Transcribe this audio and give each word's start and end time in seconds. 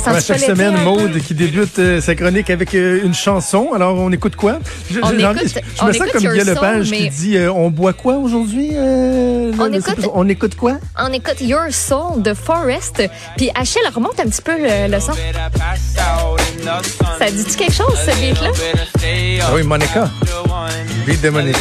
Ça 0.00 0.20
sent 0.20 0.32
Ouais, 0.32 0.38
chaque 0.38 0.46
semaine, 0.56 0.76
Maude 0.82 1.18
qui 1.20 1.34
débute 1.34 1.78
euh, 1.78 2.00
sa 2.00 2.14
chronique 2.14 2.50
avec 2.50 2.74
euh, 2.74 3.00
une 3.04 3.14
chanson. 3.14 3.68
Alors, 3.74 3.96
on 3.98 4.10
écoute 4.12 4.36
quoi? 4.36 4.58
Je, 4.90 4.98
On 5.02 5.10
j'ai 5.18 5.24
envie- 5.26 5.40
écoute- 5.40 5.54
je 5.76 5.82
on 5.82 5.86
me 5.86 5.92
sens 5.92 6.06
écoute 6.08 6.12
comme 6.22 6.32
Guy 6.32 6.44
Lepage 6.44 6.90
qui 6.90 7.08
dit 7.10 7.36
euh, 7.36 7.52
On 7.52 7.70
boit 7.70 7.92
quoi 7.92 8.14
aujourd'hui? 8.16 8.70
On 8.74 9.72
écoute- 9.72 10.10
on 10.14 10.28
écoute 10.28 10.54
quoi? 10.56 10.78
On 10.98 11.12
écoute 11.12 11.40
Your 11.40 11.70
Soul 11.70 12.22
de 12.22 12.34
Forest. 12.34 13.02
Puis 13.36 13.50
Achille 13.54 13.82
remonte 13.94 14.18
un 14.20 14.24
petit 14.28 14.42
peu 14.42 14.52
le, 14.58 14.90
le 14.92 15.00
son. 15.00 15.12
Ça 17.18 17.30
dit-tu 17.30 17.56
quelque 17.56 17.72
chose, 17.72 17.94
ce 18.06 18.10
beat-là? 18.20 18.50
Ah 19.42 19.50
oui, 19.54 19.62
Monica. 19.62 20.10
Beat 21.10 21.32
Monica. 21.32 21.58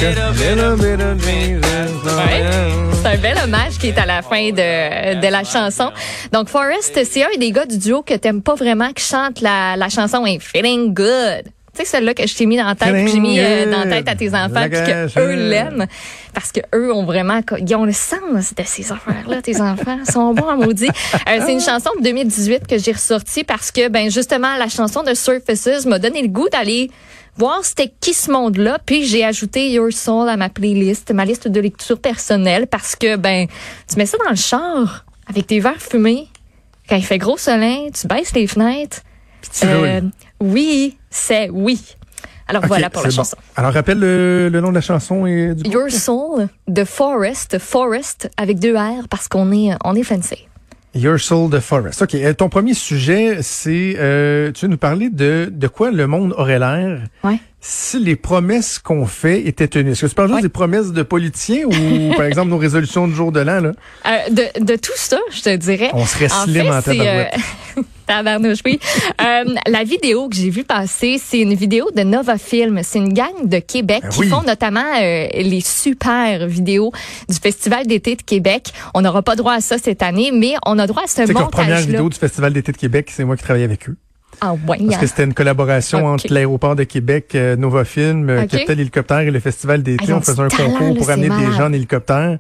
C'est 3.02 3.08
un 3.08 3.18
bel 3.18 3.38
hommage 3.44 3.80
qui 3.80 3.88
est 3.88 3.98
à 3.98 4.06
la 4.06 4.22
fin 4.22 4.52
de, 4.52 5.20
de 5.20 5.28
la 5.28 5.44
chanson. 5.44 5.90
Donc, 6.32 6.50
Forrest, 6.50 7.00
c'est 7.04 7.24
un 7.24 7.36
des 7.40 7.52
gars 7.52 7.66
du 7.66 7.80
duo 7.80 8.04
que 8.04 8.14
t'aimes 8.14 8.44
pas 8.44 8.54
vraiment 8.54 8.94
qui 8.94 9.04
chante 9.04 9.42
la, 9.42 9.76
la 9.76 9.90
chanson 9.90 10.24
Feeling 10.40 10.94
Good. 10.94 11.46
Tu 11.46 11.52
sais, 11.74 11.86
celle-là 11.86 12.14
que 12.14 12.28
je 12.28 12.36
t'ai 12.36 12.46
mis 12.46 12.58
dans 12.58 12.66
la 12.66 12.76
tête, 12.76 12.92
que 12.92 13.12
j'ai 13.12 13.20
mis 13.20 13.40
euh, 13.40 13.72
dans 13.72 13.86
la 13.86 13.98
tête 13.98 14.08
à 14.08 14.16
tes 14.16 14.30
enfants, 14.30 14.68
puis 14.70 14.80
que 14.82 15.20
eux 15.20 15.50
l'aiment. 15.50 15.88
Parce 16.34 16.52
que 16.52 16.60
eux 16.76 16.94
ont 16.94 17.06
vraiment, 17.06 17.42
ils 17.58 17.76
ont 17.76 17.86
le 17.86 17.94
sens 17.94 18.54
de 18.56 18.64
ces 18.66 18.92
affaires-là, 18.92 19.42
tes 19.42 19.60
enfants. 19.62 19.98
Ils 20.08 20.12
sont 20.12 20.34
bons 20.36 20.48
à 20.48 20.56
maudit. 20.58 20.90
Euh, 20.90 21.40
c'est 21.44 21.54
une 21.54 21.62
chanson 21.62 21.90
de 21.98 22.04
2018 22.04 22.68
que 22.68 22.78
j'ai 22.78 22.92
ressortie 22.92 23.44
parce 23.44 23.72
que, 23.72 23.88
ben, 23.88 24.12
justement, 24.12 24.56
la 24.58 24.68
chanson 24.68 25.02
de 25.02 25.16
Surfaces 25.16 25.86
m'a 25.88 25.98
donné 25.98 26.22
le 26.22 26.28
goût 26.28 26.50
d'aller 26.50 26.92
voir 27.40 27.64
c'était 27.64 27.92
qui 28.00 28.14
ce 28.14 28.30
monde-là. 28.32 28.78
Puis 28.86 29.06
j'ai 29.06 29.26
ajouté 29.26 29.72
Your 29.72 29.92
Soul 29.92 30.30
à 30.30 30.38
ma 30.38 30.50
playlist, 30.50 31.12
ma 31.12 31.26
liste 31.26 31.48
de 31.48 31.60
lecture 31.60 32.00
personnelle, 32.00 32.68
parce 32.68 32.96
que 32.96 33.16
ben 33.16 33.48
tu 33.88 33.96
mets 33.98 34.06
ça 34.06 34.18
dans 34.24 34.30
le 34.30 34.36
char 34.36 35.06
avec 35.28 35.48
tes 35.48 35.60
verres 35.60 35.82
fumés. 35.82 36.28
Quand 36.88 36.98
il 36.98 37.06
fait 37.06 37.18
gros 37.18 37.38
soleil, 37.38 37.92
tu 37.92 38.08
baisses 38.08 38.34
les 38.34 38.48
fenêtres. 38.48 39.02
Puis 39.42 39.52
tu 39.60 39.68
roules. 39.68 40.12
oui, 40.42 40.98
c'est 41.10 41.50
oui. 41.50 41.96
Alors 42.48 42.66
voilà 42.66 42.90
pour 42.90 43.04
la 43.04 43.10
bon. 43.10 43.16
chanson. 43.16 43.38
Alors, 43.56 43.72
rappelle 43.72 44.00
le, 44.00 44.50
le 44.50 44.60
nom 44.60 44.70
de 44.70 44.76
la 44.76 44.82
chanson 44.82 45.28
et 45.28 45.54
du 45.54 45.70
Your 45.70 45.92
Soul 45.92 46.50
de 46.68 46.84
Forest, 46.84 47.60
Forest 47.60 48.30
avec 48.38 48.60
deux 48.60 48.76
R 48.76 49.08
parce 49.08 49.28
qu'on 49.28 49.52
est 49.52 49.76
on 49.86 49.96
est 49.96 50.04
fancy. 50.04 50.49
Your 50.96 51.20
Soul 51.20 51.50
the 51.52 51.60
Forest. 51.60 52.02
OK. 52.02 52.16
euh, 52.16 52.34
Ton 52.34 52.50
premier 52.50 52.74
sujet, 52.74 53.40
c'est 53.42 53.96
euh, 53.98 54.52
tu 54.52 54.66
veux 54.66 54.72
nous 54.72 54.78
parler 54.78 55.10
de, 55.10 55.50
de 55.52 55.68
quoi 55.68 55.92
le 55.92 56.08
monde 56.08 56.34
aurait 56.38 56.60
l'air? 56.60 57.04
Ouais. 57.24 57.40
Si 57.62 58.00
les 58.00 58.16
promesses 58.16 58.80
qu'on 58.80 59.06
fait 59.06 59.46
étaient 59.48 59.68
tenues? 59.68 59.92
Est-ce 59.92 60.02
que 60.02 60.08
tu 60.08 60.16
parles 60.16 60.28
juste 60.30 60.36
Ouais. 60.38 60.42
des 60.44 60.50
promesses 60.50 60.92
de 60.92 61.04
politiciens 61.04 61.66
ou, 61.66 62.14
par 62.18 62.26
exemple, 62.26 62.50
nos 62.50 62.58
résolutions 62.58 63.08
du 63.08 63.14
jour 63.16 63.32
de 63.32 63.42
l'an? 63.42 63.60
là? 63.62 63.72
Euh, 64.08 64.30
de, 64.32 64.64
de 64.64 64.76
tout 64.78 64.92
ça, 64.96 65.20
je 65.32 65.42
te 65.42 65.56
dirais. 65.56 65.90
On 65.94 66.06
serait 66.06 66.30
slim 66.30 66.68
en 66.68 66.82
c'est, 66.82 66.96
tabarouette. 66.96 67.36
euh, 67.78 67.82
tabarnouche, 68.08 68.60
oui. 68.66 68.80
Euh, 69.22 69.44
la 69.68 69.84
vidéo 69.84 70.30
que 70.30 70.36
j'ai 70.36 70.50
vue 70.50 70.64
passer, 70.64 71.20
c'est 71.24 71.40
une 71.40 71.54
vidéo 71.54 71.90
de 71.96 72.02
Nova 72.04 72.38
Film. 72.38 72.80
C'est 72.84 73.00
une 73.00 73.14
gang 73.14 73.46
de 73.48 73.60
Québec 73.60 74.04
Ben 74.04 74.10
qui 74.10 74.20
oui. 74.22 74.28
font 74.30 74.42
notamment 74.44 74.86
euh, 75.02 75.28
les 75.34 75.62
super 75.62 76.48
vidéos 76.48 76.92
du 77.28 77.36
Festival 77.36 77.86
d'été 77.88 78.16
de 78.16 78.22
Québec. 78.22 78.70
On 78.94 79.02
n'aura 79.02 79.22
pas 79.22 79.36
droit 79.36 79.54
à 79.54 79.62
ça 79.62 79.78
cette 79.78 80.02
année, 80.02 80.32
mais 80.34 80.54
on 80.66 80.80
a 80.80 80.88
droit 80.88 81.04
à 81.04 81.08
ce 81.08 81.16
sais 81.16 81.26
que 81.26 81.34
leur 81.34 81.50
première 81.50 81.70
montage-là. 81.72 81.92
vidéo 81.92 82.10
du 82.10 82.18
Festival 82.18 82.54
d'été 82.54 82.72
de 82.72 82.78
Québec, 82.78 83.10
c'est 83.14 83.26
moi 83.26 83.36
qui 83.36 83.44
travaillais 83.44 83.66
avec 83.66 83.90
eux. 83.90 83.98
Ah 84.42 84.54
ouais, 84.54 84.78
Parce 84.88 84.98
que 84.98 85.08
c'était 85.08 85.26
une 85.26 85.34
collaboration 85.34 86.06
entre 86.06 86.32
l'aéroport 86.34 86.76
de 86.76 86.84
Québec, 86.84 87.32
euh, 87.36 87.56
Nova 87.58 87.84
Film, 87.84 88.30
euh, 88.30 88.44
Ok. 88.44 88.50
Capital 88.50 88.80
Hélicoptère 88.80 89.20
et 89.20 89.32
le 89.32 89.40
Festival 89.40 89.84
d'été. 89.84 90.14
On 90.14 90.22
faisait 90.22 90.40
un 90.40 90.48
talent, 90.48 90.70
concours 90.72 90.88
là, 90.88 90.96
pour 90.96 91.10
amener 91.10 91.30
des 91.30 91.52
gens 91.58 91.66
en 91.66 91.74
hélicoptère. 91.74 92.38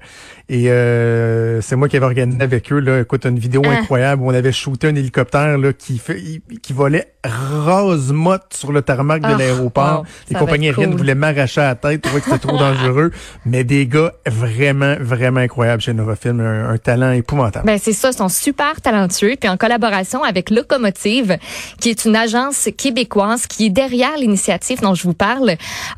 Et 0.51 0.71
euh, 0.71 1.61
c'est 1.61 1.75
moi 1.75 1.87
qui 1.87 1.95
avais 1.97 2.05
organisé 2.07 2.41
avec 2.41 2.71
eux, 2.71 2.79
là, 2.79 3.01
écoute, 3.01 3.25
une 3.25 3.37
vidéo 3.37 3.61
Ah. 3.65 3.79
incroyable 3.81 4.23
où 4.23 4.31
on 4.31 4.33
avait 4.33 4.51
shooté 4.51 4.87
un 4.87 4.95
hélicoptère 4.95 5.57
là, 5.59 5.73
qui 5.73 5.99
fait 5.99 6.19
qui 6.63 6.73
volait 6.73 7.13
rase-motte 7.23 8.53
sur 8.55 8.71
le 8.71 8.81
tarmac 8.81 9.21
de 9.21 9.27
Ah, 9.27 9.37
l'aéroport. 9.37 10.05
Les 10.29 10.35
compagnies 10.35 10.67
aériennes 10.69 10.89
cool. 10.91 10.97
voulaient 10.99 11.15
m'arracher 11.15 11.61
à 11.61 11.67
la 11.69 11.75
tête, 11.75 12.01
trouvaient 12.01 12.21
que 12.21 12.25
c'était 12.31 12.47
trop 12.47 12.57
dangereux. 12.57 13.11
Mais 13.45 13.63
des 13.63 13.85
gars 13.87 14.13
vraiment, 14.25 14.95
vraiment 14.99 15.39
incroyables 15.41 15.81
chez 15.81 15.93
Nova 15.93 16.15
Film, 16.15 16.39
un, 16.39 16.69
un 16.69 16.77
talent 16.77 17.11
épouvantable. 17.11 17.65
Ben 17.65 17.77
c'est 17.81 17.93
ça, 17.93 18.09
ils 18.11 18.17
sont 18.17 18.29
super 18.29 18.81
talentueux. 18.81 19.35
Puis 19.39 19.49
en 19.49 19.57
collaboration 19.57 20.23
avec 20.23 20.49
Locomotive, 20.49 21.37
qui 21.79 21.89
est 21.89 22.05
une 22.05 22.15
agence 22.15 22.69
québécoise 22.77 23.45
qui 23.47 23.67
est 23.67 23.69
derrière 23.69 24.17
l'initiative 24.17 24.81
dont 24.81 24.95
je 24.95 25.03
vous 25.03 25.13
parle, 25.13 25.51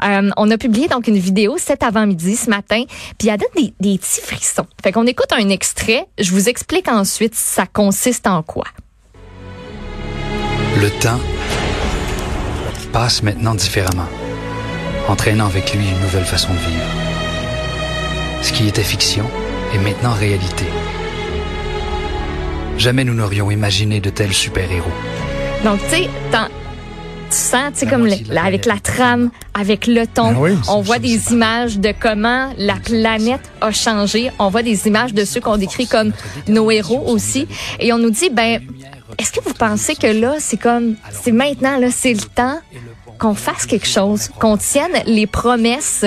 euh, 0.04 0.30
on 0.38 0.52
a 0.52 0.58
publié 0.58 0.88
donc 0.88 1.08
une 1.08 1.18
vidéo 1.18 1.56
cet 1.58 1.84
avant-midi 1.84 2.36
ce 2.36 2.50
matin. 2.50 2.84
Puis 3.18 3.30
elle 3.30 3.38
donne 3.38 3.64
des, 3.64 3.74
des 3.80 3.98
petits 3.98 4.22
Fait 4.84 4.92
qu'on 4.92 5.06
écoute 5.06 5.32
un 5.32 5.50
extrait. 5.50 6.06
Je 6.20 6.32
vous 6.32 6.50
explique 6.50 6.88
ensuite 6.88 7.36
ça 7.36 7.66
consiste 7.66 8.28
en 8.28 8.44
quoi. 8.44 8.66
Le 10.80 10.90
temps 11.00 11.20
passe 12.92 13.24
maintenant 13.24 13.56
différemment, 13.56 14.08
entraînant 15.08 15.46
avec 15.46 15.74
lui 15.74 15.88
une 15.88 16.00
nouvelle 16.02 16.26
façon 16.26 16.54
de 16.54 16.60
vivre. 16.60 16.86
Ce 18.42 18.52
qui 18.52 18.68
était 18.68 18.84
fiction 18.84 19.26
est 19.74 19.78
maintenant 19.78 20.14
réalité. 20.14 20.66
Jamais 22.78 23.04
nous 23.04 23.14
n'aurions 23.14 23.52
imaginé 23.52 24.00
de 24.00 24.10
tels 24.10 24.34
super-héros. 24.34 24.92
Donc 25.64 25.80
tu 25.84 25.90
sais, 25.90 26.10
tu 27.78 27.88
comme 27.88 28.06
le- 28.08 28.34
la 28.34 28.44
avec 28.46 28.66
la 28.66 28.78
trame, 28.80 29.30
avec 29.54 29.88
le 29.88 30.06
ton, 30.08 30.34
Ah 30.36 30.40
oui, 30.40 30.52
on 30.70 30.82
voit 30.82 31.00
des 31.00 31.32
images 31.34 31.80
de 31.80 31.94
comment 32.00 32.52
la 32.58 32.76
planète 32.76 33.42
a 33.62 33.72
changé. 33.72 34.32
On 34.40 34.50
voit 34.50 34.64
des 34.64 34.88
images 34.88 35.14
de 35.14 35.26
ceux 35.26 35.42
qu'on 35.42 35.58
décrit 35.58 35.88
comme 35.88 36.12
nos 36.48 36.72
héros 36.72 37.04
aussi. 37.08 37.48
Et 37.80 37.92
on 37.94 37.98
nous 37.98 38.12
dit, 38.12 38.30
ben, 38.30 38.62
est-ce 39.18 39.32
que 39.32 39.42
vous 39.44 39.54
pensez 39.54 39.96
que 39.96 40.08
là, 40.08 40.36
c'est 40.40 40.58
comme, 40.58 40.96
c'est 41.12 41.32
maintenant, 41.34 41.78
là, 41.78 41.88
c'est 41.92 42.14
le 42.14 42.22
temps 42.22 42.60
qu'on 43.20 43.36
fasse 43.36 43.66
quelque 43.66 43.88
chose, 43.88 44.30
qu'on 44.40 44.58
tienne 44.58 44.92
les 45.06 45.28
promesses 45.28 46.06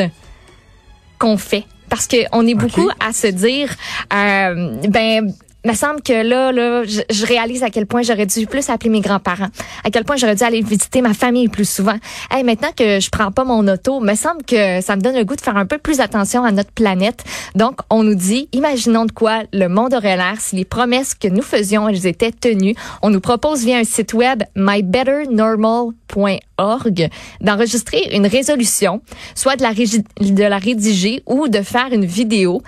qu'on 1.18 1.36
fait? 1.36 1.64
Parce 1.88 2.08
qu'on 2.08 2.46
est 2.46 2.54
beaucoup 2.54 2.88
à 2.98 3.12
se 3.12 3.26
dire, 3.28 3.68
euh, 4.12 4.76
ben, 4.88 5.32
me 5.64 5.74
semble 5.74 6.02
que 6.02 6.12
là, 6.12 6.52
là, 6.52 6.84
je, 6.84 7.24
réalise 7.24 7.62
à 7.62 7.70
quel 7.70 7.86
point 7.86 8.02
j'aurais 8.02 8.26
dû 8.26 8.46
plus 8.46 8.68
appeler 8.68 8.90
mes 8.90 9.00
grands-parents, 9.00 9.48
à 9.82 9.90
quel 9.90 10.04
point 10.04 10.16
j'aurais 10.16 10.34
dû 10.34 10.42
aller 10.42 10.60
visiter 10.60 11.00
ma 11.00 11.14
famille 11.14 11.48
plus 11.48 11.66
souvent. 11.68 11.96
Hey, 12.30 12.44
maintenant 12.44 12.68
que 12.76 13.00
je 13.00 13.08
prends 13.10 13.32
pas 13.32 13.44
mon 13.44 13.66
auto, 13.66 14.00
me 14.00 14.14
semble 14.14 14.42
que 14.42 14.82
ça 14.82 14.96
me 14.96 15.00
donne 15.00 15.16
le 15.16 15.24
goût 15.24 15.36
de 15.36 15.40
faire 15.40 15.56
un 15.56 15.64
peu 15.66 15.78
plus 15.78 16.00
attention 16.00 16.44
à 16.44 16.52
notre 16.52 16.72
planète. 16.72 17.24
Donc, 17.54 17.80
on 17.88 18.02
nous 18.02 18.14
dit, 18.14 18.50
imaginons 18.52 19.06
de 19.06 19.12
quoi 19.12 19.44
le 19.52 19.68
monde 19.68 19.94
aurait 19.94 20.16
l'air 20.16 20.34
si 20.38 20.56
les 20.56 20.66
promesses 20.66 21.14
que 21.14 21.28
nous 21.28 21.42
faisions, 21.42 21.88
elles 21.88 22.06
étaient 22.06 22.32
tenues. 22.32 22.74
On 23.02 23.10
nous 23.10 23.20
propose 23.20 23.64
via 23.64 23.78
un 23.78 23.84
site 23.84 24.12
web 24.12 24.42
mybetternormal.org 24.56 27.08
d'enregistrer 27.40 28.10
une 28.12 28.26
résolution, 28.26 29.00
soit 29.34 29.56
de 29.56 29.62
la, 29.62 29.72
de 29.72 30.42
la 30.42 30.58
rédiger 30.58 31.22
ou 31.26 31.48
de 31.48 31.62
faire 31.62 31.88
une 31.92 32.04
vidéo 32.04 32.62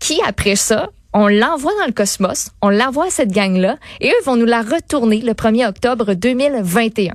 qui, 0.00 0.20
après 0.26 0.56
ça, 0.56 0.88
on 1.12 1.26
l'envoie 1.28 1.72
dans 1.80 1.86
le 1.86 1.92
cosmos, 1.92 2.50
on 2.62 2.68
l'envoie 2.70 3.06
à 3.06 3.10
cette 3.10 3.32
gang-là, 3.32 3.76
et 4.00 4.08
eux 4.10 4.24
vont 4.24 4.36
nous 4.36 4.46
la 4.46 4.62
retourner 4.62 5.20
le 5.20 5.32
1er 5.32 5.66
octobre 5.68 6.14
2021. 6.14 7.14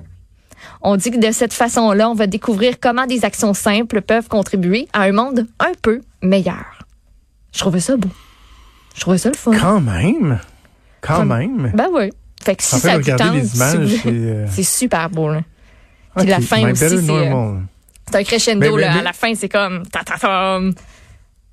On 0.81 0.95
dit 0.97 1.11
que 1.11 1.17
de 1.17 1.31
cette 1.31 1.53
façon-là, 1.53 2.09
on 2.09 2.13
va 2.13 2.27
découvrir 2.27 2.79
comment 2.79 3.05
des 3.07 3.23
actions 3.25 3.53
simples 3.53 4.01
peuvent 4.01 4.27
contribuer 4.27 4.87
à 4.93 5.01
un 5.03 5.11
monde 5.11 5.47
un 5.59 5.71
peu 5.81 6.01
meilleur. 6.21 6.79
Je 7.53 7.59
trouvais 7.59 7.79
ça 7.79 7.95
beau. 7.97 8.09
Je 8.95 9.01
trouvais 9.01 9.17
ça 9.17 9.29
le 9.29 9.35
fun. 9.35 9.51
Quand 9.59 9.79
même. 9.81 10.39
Quand 11.01 11.17
Comme- 11.17 11.29
même. 11.37 11.71
Ben 11.75 11.87
oui. 11.91 12.09
Fait 12.43 12.55
que 12.55 12.63
si 12.63 12.75
En 12.75 12.79
fait, 12.79 12.87
ça 12.89 12.97
vous 12.97 13.17
tente, 13.17 13.33
les 13.35 13.45
si 13.45 13.55
images, 13.55 13.75
vous- 13.77 13.97
c'est, 14.03 14.09
euh, 14.09 14.45
c'est 14.51 14.63
super 14.63 15.09
beau. 15.09 15.29
Là. 15.29 15.41
Puis 16.17 16.27
la 16.27 16.37
Ok, 16.37 16.43
fin 16.43 16.57
My 16.65 16.71
aussi, 16.71 16.79
c'est, 16.89 17.09
euh. 17.09 17.53
C'est 18.09 18.15
un 18.17 18.23
crescendo. 18.23 18.59
Mais- 18.59 18.69
mais- 18.71 18.81
là. 18.81 18.93
mais- 18.93 18.99
À 18.99 19.03
la 19.03 19.13
fin, 19.13 19.33
c'est 19.35 19.49
comme... 19.49 19.85
ta, 19.87 20.03
ta, 20.03 20.17
ta. 20.17 20.59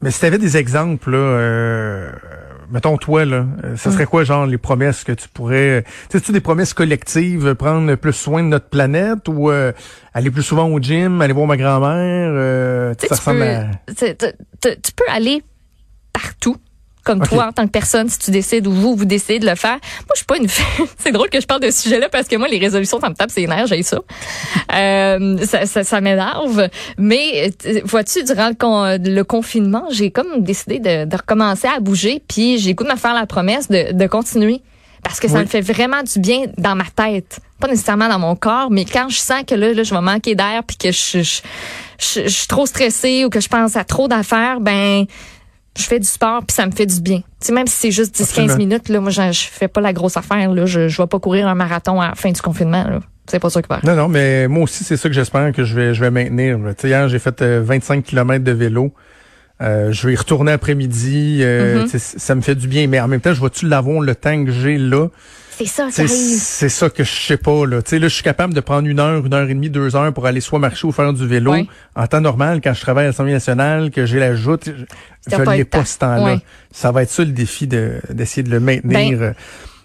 Mais 0.03 0.11
si 0.11 0.21
tu 0.21 0.27
avais 0.27 0.39
des 0.39 0.57
exemples, 0.57 1.11
là, 1.13 1.17
euh, 1.19 2.11
mettons 2.71 2.97
toi, 2.97 3.25
là, 3.25 3.47
euh, 3.65 3.77
ça 3.77 3.91
serait 3.93 4.07
quoi, 4.07 4.25
genre, 4.25 4.47
les 4.47 4.59
promesses 4.59 5.05
que 5.05 5.13
tu 5.13 5.29
pourrais... 5.29 5.85
Tu 6.11 6.19
sais, 6.19 6.33
des 6.33 6.41
promesses 6.41 6.75
collectives, 6.75 7.47
euh, 7.47 7.55
prendre 7.55 7.95
plus 7.95 8.13
soin 8.13 8.43
de 8.43 8.49
notre 8.49 8.69
planète 8.69 9.29
ou 9.29 9.51
euh, 9.51 9.73
aller 10.13 10.31
plus 10.31 10.43
souvent 10.43 10.67
au 10.69 10.81
gym, 10.81 11.21
aller 11.23 11.33
voir 11.33 11.47
ma 11.47 11.57
grand-mère? 11.57 12.33
euh, 12.35 12.95
Tu 12.95 13.07
sais, 13.07 13.15
ça 13.15 13.17
tu 13.17 13.21
ressemble 13.21 13.39
peux, 13.41 14.07
à... 14.07 14.75
tu 14.75 14.93
peux 14.97 15.05
aller 15.11 15.43
partout 16.13 16.57
comme 17.05 17.21
toi 17.27 17.47
en 17.49 17.53
tant 17.53 17.67
que 17.67 17.71
personne, 17.73 18.09
si 18.09 18.19
tu 18.19 18.31
décides 18.31 18.67
ou 18.67 18.73
vous, 18.73 18.95
vous 18.95 19.05
décidez 19.05 19.39
de 19.39 19.47
le 19.47 19.55
faire. 19.57 19.73
Moi, 19.73 20.13
je 20.15 20.19
suis 20.19 20.27
pas 20.27 20.37
une 20.37 20.49
C'est 20.99 21.13
drôle 21.13 21.29
que 21.31 21.41
je 21.41 21.47
parle 21.47 21.61
de 21.61 21.71
ce 21.71 21.83
sujet-là 21.83 22.09
parce 22.09 22.29
que 22.29 22.37
moi, 22.37 22.49
les 22.49 22.59
résolutions, 22.59 23.01
ça 23.01 23.09
me 23.09 23.15
tape 23.15 23.31
ses 23.31 23.47
nerfs, 23.47 23.67
j'ai 23.67 23.83
ça. 23.83 23.99
Euh, 24.75 25.39
ça 25.47 25.67
ça, 25.67 25.85
ça 25.85 26.01
m'énerve. 26.01 26.69
Mais 26.99 27.51
vois-tu, 27.85 28.25
durant 28.25 28.49
le, 28.49 28.55
con- 28.55 28.99
le 29.03 29.23
confinement, 29.23 29.85
j'ai 29.91 30.11
comme 30.11 30.43
décidé 30.43 30.79
de, 30.79 31.05
de 31.05 31.17
recommencer 31.17 31.69
à 31.69 31.81
bouger, 31.81 32.23
puis 32.27 32.59
j'ai 32.59 32.75
goût 32.75 32.85
de 32.85 32.91
me 32.93 32.97
faire 32.97 33.15
la 33.15 33.27
promesse 33.27 33.69
de, 33.69 33.93
de 33.93 34.07
continuer. 34.07 34.61
Parce 35.03 35.19
que 35.19 35.27
ça 35.27 35.39
Oui. 35.39 35.41
me 35.43 35.47
fait 35.47 35.61
vraiment 35.63 36.03
du 36.05 36.21
bien 36.21 36.43
dans 36.59 36.77
ma 36.77 36.85
tête. 36.85 37.41
Pas 37.59 37.67
nécessairement 37.67 38.09
dans 38.09 38.21
mon 38.21 38.37
corps, 38.37 38.71
mais 38.71 38.85
quand 38.85 39.09
je 39.09 39.17
sens 39.19 39.43
que 39.45 39.55
là, 39.57 39.73
là 39.73 39.83
je 39.83 39.93
vais 39.93 40.01
manquer 40.01 40.37
d'air 40.37 40.63
puis 40.65 40.77
que 40.77 40.93
je, 40.93 41.23
je, 41.23 41.41
je, 41.99 42.21
je 42.25 42.29
suis 42.29 42.47
trop 42.47 42.67
stressée 42.67 43.25
ou 43.25 43.29
que 43.29 43.41
je 43.41 43.49
pense 43.49 43.75
à 43.77 43.83
trop 43.83 44.07
d'affaires, 44.07 44.61
ben 44.61 45.07
je 45.79 45.85
fais 45.85 45.99
du 45.99 46.07
sport 46.07 46.41
puis 46.47 46.55
ça 46.55 46.67
me 46.67 46.73
fait 46.73 46.87
du 46.87 47.01
bien. 47.01 47.19
Tu 47.19 47.25
sais, 47.49 47.53
même 47.53 47.67
si 47.67 47.77
c'est 47.77 47.91
juste 47.91 48.15
10-15 48.17 48.23
Absolument. 48.23 48.57
minutes, 48.57 48.89
là, 48.89 49.01
moi, 49.01 49.11
je, 49.11 49.33
je 49.33 49.47
fais 49.51 49.69
pas 49.69 49.81
la 49.81 49.93
grosse 49.93 50.17
affaire. 50.17 50.53
Là. 50.53 50.67
Je, 50.67 50.89
je 50.89 51.01
vais 51.03 51.07
pas 51.09 51.19
courir 51.19 51.49
un 51.49 51.55
marathon 51.55 52.01
à 52.01 52.09
la 52.11 52.15
fin 52.15 52.31
du 52.31 52.41
confinement. 52.41 52.85
Là. 52.85 53.01
C'est 53.27 53.39
pas 53.41 53.51
ça 53.51 53.63
qui 53.63 53.69
va. 53.69 53.81
Non, 53.85 53.95
non, 53.95 54.09
mais 54.09 54.49
moi 54.49 54.65
aussi, 54.65 54.85
c'est 54.85 54.97
ça 54.97 55.09
que 55.09 55.15
j'espère 55.15 55.53
que 55.53 55.65
je 55.65 55.75
vais, 55.75 55.95
je 55.95 56.01
vais 56.01 56.11
maintenir. 56.11 56.59
Tu 56.59 56.75
sais, 56.79 56.89
hier, 56.89 57.09
j'ai 57.09 57.19
fait 57.19 57.41
euh, 57.43 57.63
25 57.65 58.05
km 58.05 58.45
de 58.45 58.53
vélo. 58.53 58.93
Euh, 59.61 59.93
je 59.93 60.07
vais 60.09 60.13
y 60.15 60.17
retourner 60.17 60.53
après-midi. 60.53 61.39
Euh, 61.43 61.83
Mhm. 61.83 61.87
sais, 61.87 61.99
Ça 61.99 62.35
me 62.35 62.41
fait 62.41 62.55
du 62.57 62.67
bien. 62.67 62.87
Mais 62.89 62.99
en 63.01 63.07
même 63.09 63.21
temps, 63.21 63.33
je 63.33 63.41
vais-tu 63.41 63.67
l'avoir 63.69 64.01
le 64.01 64.15
temps 64.15 64.45
que 64.45 64.51
j'ai 64.51 64.77
là? 64.77 65.09
C'est 65.59 65.67
ça 65.67 65.85
qui 65.91 65.95
arrive. 66.01 66.39
C'est 66.39 66.69
ça 66.69 66.91
que 66.91 67.05
je 67.05 67.11
sais 67.11 67.37
pas. 67.37 67.67
Là. 67.67 67.83
Tu 67.83 67.91
sais, 67.91 67.99
là, 67.99 68.09
je 68.09 68.15
suis 68.15 68.23
capable 68.23 68.55
de 68.55 68.61
prendre 68.61 68.89
une 68.89 68.99
heure, 69.01 69.25
une 69.25 69.35
heure 69.35 69.49
et 69.49 69.55
demie, 69.55 69.71
deux 69.71 69.95
heures 69.97 70.13
pour 70.13 70.27
aller 70.27 70.41
soit 70.41 70.59
marcher 70.59 70.87
ou 70.87 70.93
faire 70.93 71.13
du 71.13 71.27
vélo. 71.27 71.53
En 71.95 72.07
temps 72.07 72.21
normal, 72.21 72.61
quand 72.63 72.73
je 72.75 72.81
travaille 72.81 73.05
à 73.05 73.09
l'Assemblée 73.09 73.33
nationale, 73.35 73.91
que 73.91 74.07
j'ai 74.07 74.19
la 74.19 74.35
joute, 74.35 74.65
je 74.67 74.73
je 75.31 75.37
pas 75.37 75.57
l'ai 75.57 75.65
ce 75.85 75.99
temps-là. 75.99 76.21
Ça 76.73 76.91
va 76.91 77.03
être 77.03 77.11
ça 77.11 77.25
le 77.25 77.33
défi 77.33 77.67
de- 77.67 78.01
d'essayer 78.11 78.43
de, 78.43 78.51
le 78.51 78.61
maintenir 78.61 79.19
Ben, 79.19 79.23
euh, 79.23 79.33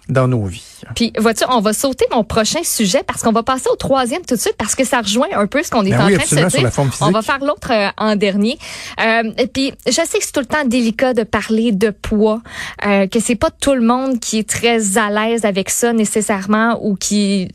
dans 0.08 0.26
nos 0.28 0.44
vies. 0.46 0.64
Puis, 0.94 1.12
vois-tu, 1.18 1.44
on 1.50 1.60
va 1.60 1.72
sauter 1.72 2.06
mon 2.12 2.24
prochain 2.24 2.62
sujet 2.64 3.02
parce 3.06 3.22
qu'on 3.22 3.32
va 3.32 3.42
passer 3.42 3.68
au 3.70 3.76
troisième 3.76 4.22
tout 4.24 4.36
de 4.36 4.40
suite 4.40 4.56
parce 4.56 4.74
que 4.74 4.84
ça 4.84 5.00
rejoint 5.00 5.26
un 5.34 5.46
peu 5.46 5.62
ce 5.62 5.70
qu'on 5.70 5.84
est 5.84 5.90
Ben 5.90 6.00
en 6.02 6.06
oui, 6.06 6.14
train 6.14 6.24
de 6.24 6.28
se 6.28 6.36
sur 6.38 6.46
dire. 6.48 6.62
la 6.62 6.70
forme 6.70 6.90
on 7.02 7.10
va 7.10 7.20
faire 7.22 7.38
l'autre 7.40 7.70
euh, 7.72 7.88
en 7.98 8.16
dernier. 8.16 8.58
Euh, 9.00 9.22
puis, 9.52 9.72
je 9.86 9.92
sais 9.92 10.18
que 10.18 10.24
c'est 10.24 10.32
tout 10.32 10.40
le 10.40 10.46
temps 10.46 10.64
délicat 10.64 11.12
de 11.14 11.24
parler 11.24 11.72
de 11.72 11.90
poids, 11.90 12.40
euh, 12.86 13.06
que 13.06 13.20
c'est 13.20 13.34
pas 13.36 13.50
tout 13.50 13.74
le 13.74 13.82
monde 13.82 14.18
qui 14.18 14.38
est 14.38 14.48
très 14.48 14.96
à 14.96 15.10
l'aise 15.10 15.44
avec 15.44 15.68
ça 15.70 15.92
nécessairement 15.92 16.78
ou 16.82 16.94
qui 16.96 17.48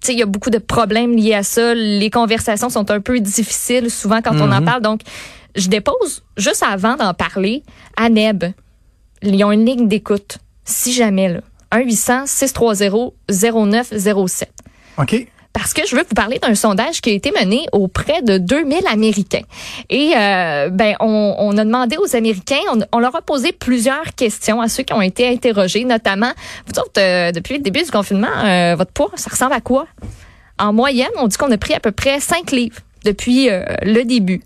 tu 0.00 0.06
sais, 0.06 0.12
il 0.12 0.18
y 0.20 0.22
a 0.22 0.26
beaucoup 0.26 0.50
de 0.50 0.58
problèmes 0.58 1.16
liés 1.16 1.34
à 1.34 1.42
ça. 1.42 1.74
Les 1.74 2.08
conversations 2.08 2.70
sont 2.70 2.88
un 2.92 3.00
peu 3.00 3.18
difficiles 3.18 3.90
souvent 3.90 4.22
quand 4.22 4.36
on 4.36 4.50
en 4.52 4.60
Mhm. 4.60 4.64
parle. 4.64 4.80
Donc, 4.82 5.00
je 5.56 5.68
dépose 5.68 6.22
juste 6.36 6.62
avant 6.62 6.94
d'en 6.94 7.12
parler 7.14 7.64
à 7.96 8.08
Neb. 8.08 8.44
Ils 9.22 9.42
ont 9.44 9.50
une 9.50 9.64
ligne 9.66 9.88
d'écoute. 9.88 10.38
Si 10.64 10.92
jamais, 10.92 11.28
là. 11.28 11.40
1-800-630-0907. 11.72 14.44
OK? 14.98 15.26
Parce 15.52 15.72
que 15.72 15.86
je 15.86 15.94
veux 15.96 16.02
vous 16.02 16.14
parler 16.14 16.38
d'un 16.38 16.54
sondage 16.54 17.00
qui 17.00 17.10
a 17.10 17.14
été 17.14 17.32
mené 17.32 17.66
auprès 17.72 18.22
de 18.22 18.38
2000 18.38 18.86
Américains. 18.86 19.42
Et 19.90 20.12
euh, 20.16 20.68
ben, 20.70 20.94
on, 21.00 21.34
on 21.38 21.58
a 21.58 21.64
demandé 21.64 21.96
aux 21.96 22.14
Américains, 22.14 22.60
on, 22.72 22.78
on 22.92 23.00
leur 23.00 23.16
a 23.16 23.22
posé 23.22 23.50
plusieurs 23.52 24.14
questions 24.14 24.60
à 24.60 24.68
ceux 24.68 24.84
qui 24.84 24.92
ont 24.92 25.02
été 25.02 25.28
interrogés, 25.28 25.84
notamment, 25.84 26.30
vous 26.66 26.78
autres, 26.78 27.00
euh, 27.00 27.32
depuis 27.32 27.56
le 27.56 27.62
début 27.62 27.82
du 27.82 27.90
confinement, 27.90 28.28
euh, 28.44 28.76
votre 28.76 28.92
poids, 28.92 29.10
ça 29.16 29.30
ressemble 29.30 29.54
à 29.54 29.60
quoi? 29.60 29.88
En 30.58 30.72
moyenne, 30.72 31.10
on 31.16 31.26
dit 31.26 31.36
qu'on 31.36 31.50
a 31.50 31.58
pris 31.58 31.74
à 31.74 31.80
peu 31.80 31.90
près 31.92 32.20
5 32.20 32.52
livres 32.52 32.78
depuis 33.12 33.48
euh, 33.50 33.62
le 33.82 34.04
début. 34.04 34.40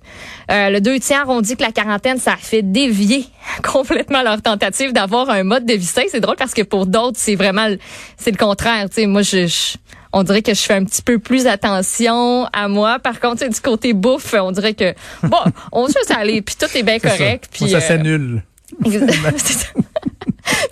Euh, 0.50 0.70
le 0.70 0.80
deux 0.80 0.98
tiers 0.98 1.28
ont 1.28 1.40
dit 1.40 1.56
que 1.56 1.62
la 1.62 1.72
quarantaine, 1.72 2.18
ça 2.18 2.32
a 2.34 2.36
fait 2.36 2.62
dévier 2.62 3.24
complètement 3.62 4.22
leur 4.22 4.40
tentative 4.42 4.92
d'avoir 4.92 5.30
un 5.30 5.42
mode 5.44 5.66
de 5.66 5.74
vie 5.74 5.84
sain. 5.86 6.02
C'est 6.10 6.20
drôle 6.20 6.36
parce 6.36 6.54
que 6.54 6.62
pour 6.62 6.86
d'autres, 6.86 7.18
c'est 7.18 7.34
vraiment 7.36 7.68
le- 7.68 7.78
c'est 8.16 8.30
le 8.30 8.36
contraire. 8.36 8.86
Moi, 9.06 9.22
je, 9.22 9.46
je- 9.46 9.76
on 10.12 10.22
dirait 10.24 10.42
que 10.42 10.52
je 10.54 10.60
fais 10.60 10.74
un 10.74 10.84
petit 10.84 11.00
peu 11.02 11.18
plus 11.18 11.46
attention 11.46 12.44
à 12.52 12.68
moi. 12.68 12.98
Par 12.98 13.18
contre, 13.20 13.48
du 13.48 13.60
côté 13.60 13.92
bouffe, 13.94 14.34
on 14.38 14.52
dirait 14.52 14.74
que 14.74 14.92
bon, 15.22 15.38
on 15.72 15.86
se 15.88 15.94
laisse 15.98 16.10
aller, 16.10 16.42
puis 16.42 16.54
tout 16.58 16.66
est 16.76 16.82
bien 16.82 16.98
ça. 16.98 17.08
correct. 17.10 17.48
Puis 17.52 17.70
ça 17.70 17.78
euh, 17.78 17.80
s'annule. 17.80 18.42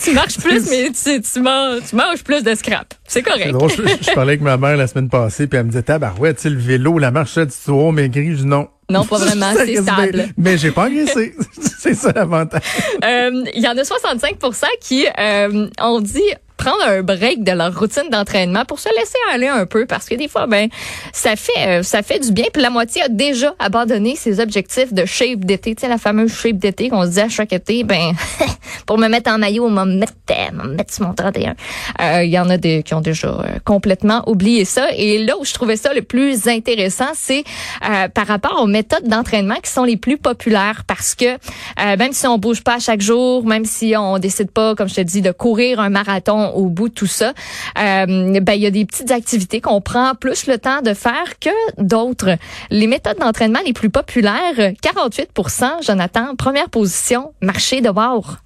tu 0.03 0.13
marches 0.13 0.39
plus, 0.39 0.69
mais 0.71 0.91
tu, 0.91 1.21
tu, 1.21 1.41
manges, 1.41 1.81
tu 1.89 1.97
manges 1.97 2.23
plus 2.25 2.43
de 2.43 2.55
scrap. 2.55 2.95
C'est 3.07 3.23
correct. 3.23 3.53
Drôle, 3.53 3.71
je, 3.71 3.83
je 3.83 4.15
parlais 4.15 4.33
avec 4.33 4.41
ma 4.41 4.57
mère 4.57 4.77
la 4.77 4.87
semaine 4.87 5.09
passée, 5.09 5.47
puis 5.47 5.59
elle 5.59 5.67
me 5.67 5.71
disait, 5.71 5.83
tabarouette, 5.83 6.37
tu 6.37 6.43
sais, 6.43 6.51
le 6.51 6.59
vélo, 6.59 6.99
la 6.99 7.11
marche, 7.11 7.35
tu 7.35 7.71
oh, 7.71 7.93
maigri, 7.93 8.33
je 8.33 8.37
dis 8.37 8.47
non. 8.47 8.69
Non, 8.91 9.05
pas 9.05 9.19
vraiment, 9.19 9.53
c'est 9.57 9.77
stable. 9.77 10.29
Mais 10.37 10.59
j'ai 10.59 10.73
pas 10.73 10.87
engraissé. 10.89 11.35
c'est 11.79 11.95
ça 11.95 12.13
l'avantage. 12.13 12.63
Euh, 13.05 13.45
Il 13.55 13.63
y 13.63 13.69
en 13.69 13.77
a 13.77 13.83
65% 13.83 14.65
qui 14.81 15.07
euh, 15.19 15.69
ont 15.81 16.01
dit 16.01 16.35
prendre 16.61 16.85
un 16.87 17.03
break 17.03 17.43
de 17.43 17.53
leur 17.53 17.75
routine 17.79 18.11
d'entraînement 18.11 18.67
pour 18.67 18.81
se 18.81 18.91
laisser 18.91 19.17
aller 19.33 19.49
un 19.49 19.65
peu 19.65 19.87
parce 19.87 20.07
que 20.07 20.15
des 20.15 20.29
fois 20.29 20.47
ben 20.47 20.69
ça 21.11 21.35
fait 21.35 21.81
euh, 21.81 21.83
ça 21.83 22.03
fait 22.03 22.19
du 22.19 22.33
bien. 22.33 22.45
Puis 22.53 22.61
la 22.61 22.69
moitié 22.69 23.01
a 23.01 23.09
déjà 23.09 23.55
abandonné 23.59 24.15
ses 24.15 24.41
objectifs 24.41 24.93
de 24.93 25.07
shape 25.07 25.41
d'été. 25.41 25.75
Tu 25.75 25.81
sais 25.81 25.89
la 25.89 25.97
fameuse 25.97 26.31
shape 26.31 26.59
d'été 26.59 26.91
qu'on 26.91 27.07
se 27.07 27.13
dit 27.13 27.21
à 27.21 27.31
chaque 27.31 27.55
été 27.55 27.83
ben 27.83 28.13
pour 28.87 28.99
me 28.99 29.09
mettre 29.09 29.31
en 29.31 29.39
maillot 29.39 29.65
on 29.65 29.71
me 29.71 29.85
mettre 29.87 30.13
euh, 30.31 30.53
me 30.53 30.75
mettre 30.75 30.93
sur 30.93 31.07
mon 31.07 31.15
31 31.15 31.55
Euh, 32.01 32.25
il 32.25 32.31
y 32.31 32.39
en 32.39 32.51
a 32.51 32.59
des 32.59 32.83
qui 32.83 32.93
ont 32.93 33.01
déjà 33.01 33.29
euh, 33.29 33.59
complètement 33.65 34.23
oublié 34.29 34.67
ça. 34.67 34.89
Et 34.95 35.25
là 35.25 35.39
où 35.39 35.47
je 35.47 35.55
trouvais 35.55 35.77
ça 35.77 35.95
le 35.95 36.03
plus 36.03 36.47
intéressant 36.47 37.13
c'est 37.15 37.45
euh, 37.89 38.09
par 38.09 38.27
rapport 38.27 38.61
aux 38.63 38.67
méthodes 38.67 39.09
d'entraînement 39.09 39.57
qui 39.63 39.71
sont 39.71 39.85
les 39.85 39.97
plus 39.97 40.19
populaires 40.19 40.83
parce 40.87 41.15
que 41.15 41.25
euh, 41.25 41.97
même 41.99 42.13
si 42.13 42.27
on 42.27 42.37
bouge 42.37 42.63
pas 42.63 42.79
chaque 42.79 43.01
jour, 43.01 43.47
même 43.47 43.65
si 43.65 43.95
on 43.97 44.19
décide 44.19 44.51
pas, 44.51 44.75
comme 44.75 44.89
je 44.89 44.97
te 44.97 45.01
dis, 45.01 45.23
de 45.23 45.33
courir 45.33 45.81
un 45.81 45.89
marathon 45.89 46.50
au 46.55 46.67
bout 46.67 46.89
de 46.89 46.95
tout 46.95 47.07
ça, 47.07 47.33
euh, 47.79 48.41
ben 48.41 48.53
il 48.53 48.61
y 48.61 48.67
a 48.67 48.71
des 48.71 48.85
petites 48.85 49.11
activités 49.11 49.61
qu'on 49.61 49.81
prend 49.81 50.15
plus 50.15 50.47
le 50.47 50.59
temps 50.59 50.83
de 50.83 50.95
faire 50.95 51.39
que 51.41 51.51
d'autres. 51.83 52.37
Les 52.71 52.87
méthodes 52.87 53.19
d'entraînement 53.19 53.61
les 53.65 53.73
plus 53.73 53.91
populaires, 53.91 54.57
48% 54.57 55.85
Jonathan, 55.85 56.35
première 56.37 56.69
position, 56.69 57.33
marcher 57.41 57.81
dehors. 57.81 58.39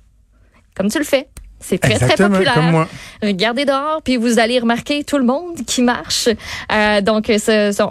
Comme 0.75 0.89
tu 0.89 0.99
le 0.99 1.05
fais. 1.05 1.29
C'est 1.67 1.79
très, 1.79 1.95
très 1.95 2.17
populaire. 2.17 2.55
comme 2.55 2.71
moi. 2.71 2.89
Regardez 3.23 3.65
dehors, 3.65 4.01
puis 4.03 4.17
vous 4.17 4.39
allez 4.39 4.59
remarquer 4.59 5.03
tout 5.05 5.17
le 5.19 5.25
monde 5.25 5.57
qui 5.67 5.83
marche. 5.83 6.29
Euh, 6.73 7.01
donc, 7.01 7.33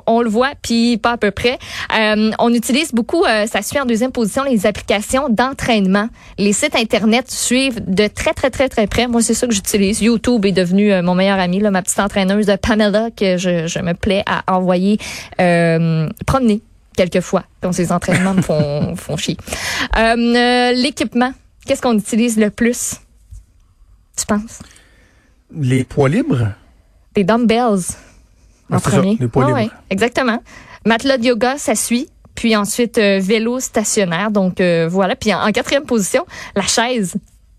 on 0.06 0.22
le 0.22 0.30
voit, 0.30 0.52
puis 0.62 0.98
pas 0.98 1.12
à 1.12 1.18
peu 1.18 1.32
près. 1.32 1.58
Euh, 1.98 2.32
on 2.40 2.54
utilise 2.54 2.92
beaucoup, 2.92 3.26
euh, 3.26 3.46
ça 3.48 3.62
suit 3.62 3.80
en 3.80 3.86
deuxième 3.86 4.12
position, 4.12 4.44
les 4.44 4.66
applications 4.66 5.30
d'entraînement. 5.30 6.10
Les 6.38 6.54
sites 6.54 6.76
Internet 6.76 7.32
suivent 7.32 7.82
de 7.86 8.08
très, 8.08 8.34
très, 8.34 8.50
très, 8.50 8.70
très 8.70 8.88
près. 8.88 9.08
Moi, 9.08 9.22
c'est 9.22 9.34
ça 9.34 9.48
que 9.48 9.54
j'utilise. 9.54 10.02
YouTube 10.02 10.46
est 10.46 10.52
devenu 10.52 10.92
euh, 10.92 11.02
mon 11.02 11.16
meilleur 11.16 11.40
ami, 11.40 11.60
là, 11.60 11.72
ma 11.72 11.82
petite 11.82 12.00
entraîneuse 12.00 12.46
de 12.46 12.56
Pamela, 12.56 13.10
que 13.12 13.38
je, 13.38 13.68
je 13.68 13.80
me 13.80 13.94
plais 13.94 14.24
à 14.26 14.54
envoyer 14.54 15.00
euh, 15.42 16.08
promener 16.26 16.62
quelquefois 16.96 17.44
quand 17.62 17.72
ces 17.72 17.92
entraînements 17.92 18.34
me 18.34 18.42
font, 18.42 18.96
font 18.98 19.18
chier. 19.18 19.38
Euh, 19.98 20.16
euh, 20.18 20.72
L'équipement, 20.74 21.32
qu'est-ce 21.66 21.82
qu'on 21.82 21.98
utilise 21.98 22.38
le 22.38 22.50
plus? 22.50 22.96
Tu 24.18 24.26
penses? 24.26 24.60
Les 25.56 25.84
poids 25.84 26.10
libres? 26.10 26.50
Des 27.16 27.24
dumbbells 27.24 27.84
en 28.70 28.76
Ah, 28.78 28.80
ça, 28.80 28.90
premier. 28.92 29.16
des 29.18 29.28
poids 29.28 29.46
libres. 29.46 29.58
ouais, 29.58 29.70
exactement. 29.90 30.42
Matelas 30.86 31.18
de 31.18 31.26
yoga, 31.26 31.58
ça 31.58 31.76
suit. 31.76 32.10
Puis 32.36 32.56
ensuite, 32.56 32.98
euh, 32.98 33.20
vélo 33.22 33.60
stationnaire. 33.60 34.32
Donc 34.32 34.60
euh, 34.60 34.88
voilà. 34.90 35.16
Puis 35.16 35.34
en, 35.34 35.48
en 35.48 35.52
quatrième 35.52 35.86
position, 35.86 36.26
la 36.56 36.64
chaise. 36.64 37.16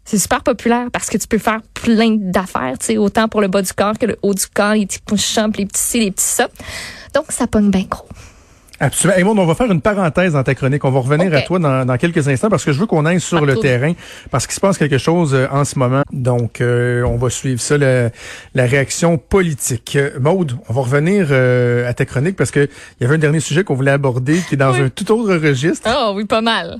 C'est 0.06 0.18
super 0.18 0.42
populaire 0.42 0.88
parce 0.92 1.08
que 1.08 1.16
tu 1.16 1.26
peux 1.26 1.38
faire 1.38 1.62
plein 1.72 2.16
d'affaires, 2.18 2.76
tu 2.78 2.86
sais, 2.86 2.96
autant 2.98 3.26
pour 3.26 3.40
le 3.40 3.48
bas 3.48 3.62
du 3.62 3.72
corps 3.72 3.96
que 3.98 4.04
le 4.04 4.18
haut 4.22 4.34
du 4.34 4.46
corps, 4.52 4.74
les 4.74 4.84
petits 4.84 4.98
puis 5.06 5.62
les 5.62 5.66
petits 5.66 5.80
ci, 5.82 6.00
les 6.00 6.10
petits 6.10 6.24
ça. 6.24 6.48
Donc, 7.14 7.24
ça 7.30 7.46
pogne 7.46 7.70
bien 7.70 7.86
gros. 7.88 8.06
Absolument. 8.80 9.16
Hey, 9.18 9.24
Maud, 9.24 9.38
on 9.38 9.46
va 9.46 9.54
faire 9.54 9.70
une 9.70 9.80
parenthèse 9.80 10.32
dans 10.32 10.42
ta 10.42 10.54
chronique. 10.54 10.84
On 10.84 10.90
va 10.90 10.98
revenir 11.00 11.32
à 11.34 11.42
toi 11.42 11.58
dans, 11.60 11.84
dans 11.84 11.96
quelques 11.96 12.26
instants 12.28 12.48
parce 12.48 12.64
que 12.64 12.72
je 12.72 12.80
veux 12.80 12.86
qu'on 12.86 13.06
aille 13.06 13.20
sur 13.20 13.38
Pas 13.40 13.46
le 13.46 13.56
terrain 13.56 13.92
parce 14.30 14.46
qu'il 14.46 14.54
se 14.54 14.60
passe 14.60 14.78
quelque 14.78 14.98
chose 14.98 15.32
euh, 15.34 15.46
en 15.50 15.64
ce 15.64 15.78
moment. 15.78 16.02
Donc, 16.12 16.60
euh, 16.60 17.02
on 17.04 17.16
va 17.16 17.30
suivre 17.30 17.60
ça, 17.60 17.78
le- 17.78 18.10
la 18.54 18.66
réaction 18.66 19.16
politique. 19.16 19.94
Euh, 19.96 20.10
Maude, 20.18 20.56
on 20.68 20.72
va 20.72 20.80
revenir 20.82 21.28
euh, 21.30 21.88
à 21.88 21.94
ta 21.94 22.04
chronique 22.04 22.34
parce 22.36 22.50
que 22.50 22.68
il 23.00 23.02
y 23.02 23.06
avait 23.06 23.14
un 23.14 23.18
dernier 23.18 23.40
sujet 23.40 23.62
qu'on 23.62 23.74
voulait 23.74 23.92
aborder 23.92 24.38
qui 24.48 24.54
est 24.54 24.58
dans 24.58 24.72
Oui. 24.72 24.80
un 24.80 24.88
tout 24.88 25.10
autre 25.12 25.34
registre. 25.36 25.88
Oh 25.88 26.12
oui, 26.16 26.24
pas 26.24 26.40
mal. 26.40 26.76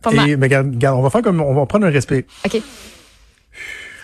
Pas 0.00 0.10
mal. 0.12 0.30
Et, 0.30 0.36
mais 0.36 0.46
regarde, 0.46 0.72
regarde, 0.72 0.96
on 0.98 1.02
va 1.02 1.10
faire 1.10 1.22
comme, 1.22 1.40
on 1.40 1.54
va 1.54 1.66
prendre 1.66 1.86
un 1.86 1.90
respect. 1.90 2.24
OK. 2.46 2.62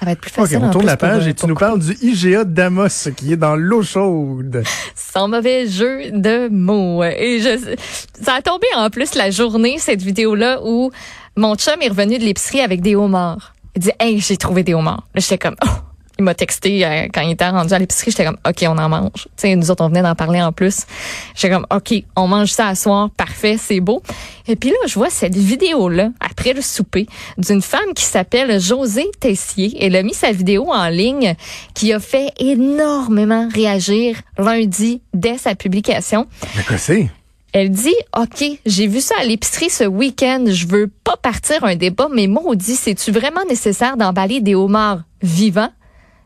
Ça 0.05 0.11
va 0.11 0.13
être 0.13 0.21
plus 0.21 0.31
OK, 0.33 0.37
facile. 0.37 0.59
on 0.59 0.65
en 0.65 0.71
tourne 0.71 0.85
la 0.85 0.99
page 0.99 1.27
et 1.27 1.33
tu 1.33 1.47
nous 1.47 1.55
parles 1.55 1.79
du 1.79 1.97
IGA 2.03 2.45
d'Amos 2.45 3.09
qui 3.17 3.33
est 3.33 3.39
dans 3.39 3.57
l'eau 3.57 3.83
chaude. 3.83 4.63
Sans 4.95 5.29
mauvais 5.29 5.67
jeu 5.67 6.11
de 6.11 6.49
mots. 6.49 7.03
Et 7.03 7.41
je, 7.41 7.75
ça 8.21 8.35
a 8.35 8.43
tombé 8.43 8.67
en 8.77 8.91
plus 8.91 9.15
la 9.15 9.31
journée, 9.31 9.79
cette 9.79 10.03
vidéo-là, 10.03 10.61
où 10.63 10.91
mon 11.39 11.55
chum 11.55 11.81
est 11.81 11.89
revenu 11.89 12.19
de 12.19 12.25
l'épicerie 12.25 12.61
avec 12.61 12.83
des 12.83 12.95
homards. 12.97 13.55
Il 13.77 13.81
dit, 13.81 13.93
hey, 13.99 14.21
j'ai 14.21 14.37
trouvé 14.37 14.63
des 14.63 14.75
homards. 14.75 15.05
Là, 15.15 15.23
j'étais 15.23 15.39
comme, 15.39 15.57
oh, 15.65 15.71
il 16.19 16.25
m'a 16.25 16.35
texté 16.35 16.85
euh, 16.85 17.09
quand 17.13 17.23
il 17.23 17.33
était 17.33 17.49
rendu 17.49 17.73
à 17.73 17.79
l'épicerie. 17.79 18.11
J'étais 18.11 18.25
comme, 18.25 18.39
OK, 18.47 18.65
on 18.69 18.79
en 18.79 18.89
mange. 18.89 19.11
Tu 19.15 19.31
sais, 19.37 19.57
nous 19.57 19.71
autres, 19.71 19.85
on 19.85 19.89
venait 19.89 20.03
d'en 20.03 20.15
parler 20.15 20.41
en 20.41 20.53
plus. 20.53 20.83
J'étais 21.35 21.53
comme, 21.53 21.67
OK, 21.75 21.95
on 22.17 22.29
mange 22.29 22.51
ça 22.51 22.69
à 22.69 22.75
soir. 22.75 23.11
Parfait, 23.11 23.57
c'est 23.59 23.81
beau. 23.81 24.03
Et 24.47 24.57
puis 24.57 24.71
là, 24.71 24.77
je 24.87 24.95
vois 24.95 25.11
cette 25.11 25.35
vidéo-là, 25.37 26.11
après 26.21 26.53
le 26.53 26.61
souper, 26.61 27.07
d'une 27.39 27.63
femme 27.63 27.95
qui 27.95 28.05
s'appelle 28.05 28.61
José 28.61 29.11
Tessier. 29.19 29.77
Elle 29.81 29.97
a 29.97 30.03
mis 30.03 30.15
sa 30.15 30.33
vidéo 30.33 30.71
en 30.71 30.89
ligne 30.89 31.35
qui 31.75 31.93
a 31.93 32.01
fait 32.01 32.33
énormément 32.39 33.49
réagir 33.53 34.21
lundi 34.39 35.03
dès 35.13 35.39
sa 35.39 35.55
publication. 35.55 36.27
Mais 36.57 36.63
que 36.63 36.77
c'est? 36.77 37.09
Elle 37.53 37.71
dit, 37.71 37.95
OK, 38.17 38.45
j'ai 38.67 38.87
vu 38.89 39.01
ça 39.01 39.15
à 39.21 39.25
l'épicerie 39.25 39.71
ce 39.71 39.85
week-end. 39.85 40.45
Je 40.49 40.67
veux 40.67 40.91
pas 41.05 41.17
partir 41.17 41.63
un 41.63 41.77
débat, 41.77 42.09
mais 42.13 42.27
maudit, 42.27 42.75
c'est-tu 42.75 43.13
vraiment 43.13 43.45
nécessaire 43.49 43.97
d'emballer 43.97 44.41
des 44.41 44.57
homards 44.57 45.03
vivants? 45.23 45.71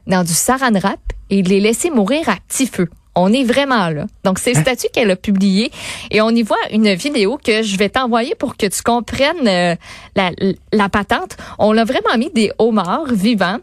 Dans 0.08 0.24
du 0.24 0.32
saran 0.32 0.72
wrap 0.72 0.98
et 1.30 1.42
de 1.42 1.48
les 1.48 1.60
laisser 1.60 1.90
mourir 1.90 2.28
à 2.28 2.36
petit 2.48 2.66
feu? 2.66 2.88
On 3.14 3.32
est 3.32 3.44
vraiment 3.44 3.88
là. 3.90 4.06
Donc, 4.22 4.38
c'est 4.38 4.52
le 4.54 4.60
statut 4.60 4.86
qu'elle 4.92 5.10
a 5.10 5.16
publié 5.16 5.72
et 6.10 6.20
on 6.20 6.30
y 6.30 6.42
voit 6.42 6.56
une 6.70 6.94
vidéo 6.94 7.36
que 7.42 7.62
je 7.62 7.76
vais 7.76 7.88
t'envoyer 7.88 8.34
pour 8.36 8.56
que 8.56 8.66
tu 8.66 8.80
comprennes 8.82 9.48
euh, 9.48 9.74
la, 10.14 10.30
la 10.72 10.88
patente. 10.88 11.36
On 11.58 11.76
a 11.76 11.84
vraiment 11.84 12.16
mis 12.16 12.30
des 12.30 12.52
homards 12.58 13.12
vivants 13.12 13.58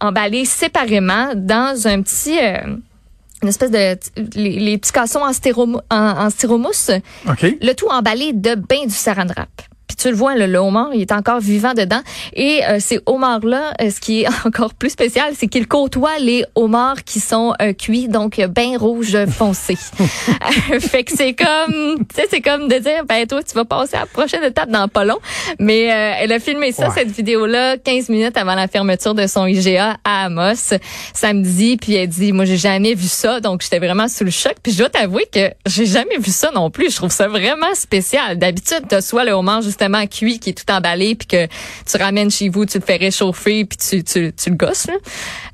emballés 0.00 0.44
séparément 0.44 1.32
dans 1.36 1.86
un 1.86 2.02
petit... 2.02 2.38
euh, 2.40 2.76
une 3.42 3.48
espèce 3.48 3.70
de 3.70 3.96
les, 4.36 4.58
les 4.60 4.78
petits 4.78 4.92
cassons 4.92 5.20
en, 5.20 5.32
stérom, 5.32 5.80
en, 5.90 5.96
en 5.96 6.30
styromousse, 6.30 6.90
OK. 7.28 7.56
le 7.60 7.72
tout 7.74 7.88
emballé 7.88 8.32
de 8.32 8.54
bain 8.54 8.84
du 8.84 8.94
saran 8.94 9.26
wrap. 9.26 9.62
Puis 9.92 9.96
tu 10.04 10.08
le 10.10 10.16
vois, 10.16 10.34
le, 10.34 10.46
le 10.46 10.56
homard, 10.58 10.88
il 10.94 11.02
est 11.02 11.12
encore 11.12 11.40
vivant 11.40 11.74
dedans. 11.74 12.00
Et 12.32 12.64
euh, 12.64 12.78
ces 12.80 12.98
homards-là, 13.04 13.74
euh, 13.82 13.90
ce 13.90 14.00
qui 14.00 14.22
est 14.22 14.26
encore 14.46 14.72
plus 14.72 14.88
spécial, 14.88 15.34
c'est 15.36 15.48
qu'ils 15.48 15.68
côtoient 15.68 16.18
les 16.18 16.46
homards 16.54 17.04
qui 17.04 17.20
sont 17.20 17.52
euh, 17.60 17.74
cuits, 17.74 18.08
donc 18.08 18.40
bain 18.40 18.78
rouge 18.78 19.16
foncé. 19.26 19.76
Fait 20.80 21.04
que 21.04 21.12
c'est 21.14 21.34
comme, 21.34 21.98
tu 22.08 22.14
sais, 22.16 22.26
c'est 22.30 22.40
comme 22.40 22.68
de 22.68 22.76
dire, 22.78 23.04
ben 23.06 23.26
toi, 23.26 23.42
tu 23.42 23.54
vas 23.54 23.66
passer 23.66 23.96
à 23.96 24.00
la 24.00 24.06
prochaine 24.06 24.42
étape 24.44 24.70
dans 24.70 24.88
pas 24.88 25.04
long. 25.04 25.18
Mais 25.58 25.90
euh, 25.92 26.12
elle 26.20 26.32
a 26.32 26.40
filmé 26.40 26.72
ça, 26.72 26.88
Ouais. 26.88 26.94
cette 26.94 27.10
vidéo-là, 27.10 27.76
15 27.76 28.08
minutes 28.08 28.36
avant 28.38 28.54
la 28.54 28.66
fermeture 28.68 29.14
de 29.14 29.26
son 29.26 29.46
IGA 29.46 29.98
à 30.04 30.24
Amos 30.24 30.72
samedi. 31.12 31.76
Puis 31.76 31.94
elle 31.94 32.08
dit, 32.08 32.32
moi, 32.32 32.44
j'ai 32.46 32.56
jamais 32.56 32.94
vu 32.94 33.08
ça, 33.08 33.40
donc 33.40 33.60
j'étais 33.62 33.78
vraiment 33.78 34.08
sous 34.08 34.24
le 34.24 34.30
choc. 34.30 34.54
Puis 34.62 34.72
je 34.72 34.78
dois 34.78 34.88
t'avouer 34.88 35.26
que 35.32 35.50
j'ai 35.66 35.86
jamais 35.86 36.16
vu 36.18 36.30
ça 36.30 36.50
non 36.54 36.70
plus. 36.70 36.90
Je 36.90 36.96
trouve 36.96 37.12
ça 37.12 37.28
vraiment 37.28 37.74
spécial. 37.74 38.38
D'habitude, 38.38 38.82
t'as 38.88 39.00
soit 39.02 39.24
le 39.24 39.32
homard 39.32 39.60
justement 39.82 40.06
cuit 40.06 40.38
qui 40.38 40.50
est 40.50 40.52
tout 40.52 40.70
emballé, 40.72 41.14
puis 41.14 41.26
que 41.26 41.46
tu 41.46 41.96
ramènes 41.96 42.30
chez 42.30 42.48
vous, 42.48 42.66
tu 42.66 42.78
le 42.78 42.84
fais 42.84 42.96
réchauffer, 42.96 43.64
puis 43.64 43.78
tu, 43.78 44.04
tu, 44.04 44.32
tu 44.32 44.50
le 44.50 44.56
gosses. 44.56 44.86
Là. 44.86 44.94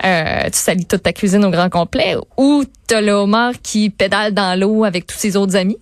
Euh, 0.05 0.45
tu 0.51 0.59
salis 0.59 0.87
toute 0.87 1.03
ta 1.03 1.13
cuisine 1.13 1.45
au 1.45 1.51
grand 1.51 1.71
complet. 1.71 2.17
Ou 2.37 2.65
t'as 2.87 3.01
le 3.01 3.13
homard 3.13 3.53
qui 3.63 3.91
pédale 3.91 4.35
dans 4.35 4.59
l'eau 4.59 4.85
avec 4.85 5.07
tous 5.07 5.17
ses 5.17 5.37
autres 5.37 5.57
amis. 5.57 5.79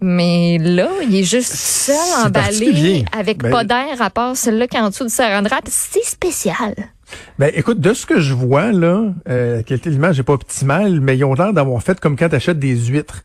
Mais 0.00 0.58
là, 0.58 0.88
il 1.02 1.16
est 1.16 1.24
juste 1.24 1.52
seul 1.52 1.96
emballé, 2.24 3.04
avec 3.10 3.38
Ben- 3.38 3.50
pas 3.50 3.64
d'air 3.64 4.00
à 4.00 4.10
part 4.10 4.36
celui-là 4.36 4.68
qui 4.68 4.76
est 4.76 4.80
en 4.80 4.90
dessous 4.90 5.04
du 5.04 5.10
saran 5.10 5.42
wrap. 5.42 5.64
C'est 5.66 6.04
spécial. 6.04 6.74
Ben, 7.38 7.50
écoute, 7.54 7.80
de 7.80 7.94
ce 7.94 8.06
que 8.06 8.20
je 8.20 8.34
vois, 8.34 8.70
là, 8.70 9.06
euh, 9.28 9.56
la 9.56 9.62
qualité 9.64 9.88
de 9.88 9.94
l'image 9.94 10.18
n'est 10.18 10.24
pas 10.24 10.34
optimale, 10.34 11.00
mais 11.00 11.16
ils 11.16 11.24
ont 11.24 11.34
l'air 11.34 11.52
d'avoir 11.52 11.82
fait 11.82 11.98
comme 11.98 12.16
quand 12.16 12.28
tu 12.28 12.36
achètes 12.36 12.58
des 12.60 12.76
huîtres. 12.76 13.24